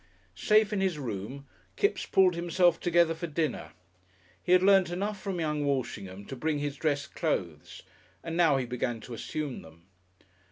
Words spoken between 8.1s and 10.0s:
and now he began to assume them.